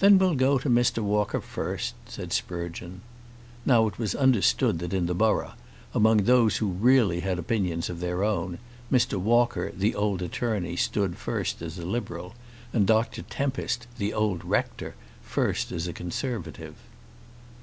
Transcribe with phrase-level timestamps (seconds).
[0.00, 1.02] "Then we'll go to Mr.
[1.02, 3.02] Walker first," said Sprugeon.
[3.66, 5.52] Now it was understood that in the borough,
[5.92, 8.56] among those who really had opinions of their own,
[8.90, 9.18] Mr.
[9.18, 12.34] Walker the old attorney stood first as a Liberal,
[12.72, 13.20] and Dr.
[13.20, 16.76] Tempest the old rector first as a Conservative.